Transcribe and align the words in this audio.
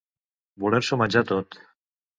Voler-s'ho 0.63 1.01
menjar 1.05 1.27
tot. 1.35 1.63